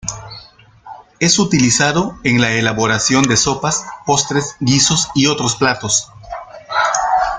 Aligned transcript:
Es 1.19 1.37
utilizado 1.37 2.17
en 2.23 2.41
la 2.41 2.53
elaboración 2.53 3.21
de 3.25 3.37
sopas, 3.37 3.85
postres, 4.07 4.55
guisos 4.59 5.09
y 5.13 5.27
otros 5.27 5.57
platos. 5.57 6.11